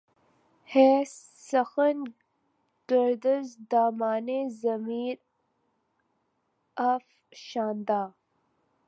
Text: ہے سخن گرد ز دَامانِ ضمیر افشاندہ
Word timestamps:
ہے 0.69 0.89
سخن 1.47 1.97
گرد 2.89 3.25
ز 3.47 3.49
دَامانِ 3.71 4.27
ضمیر 4.61 5.17
افشاندہ 6.77 8.01